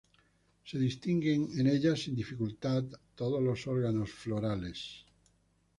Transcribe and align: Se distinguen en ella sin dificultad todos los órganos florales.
Se 0.65 0.79
distinguen 0.79 1.47
en 1.59 1.67
ella 1.67 1.95
sin 1.95 2.15
dificultad 2.15 2.83
todos 3.13 3.39
los 3.39 3.67
órganos 3.67 4.09
florales. 4.09 5.05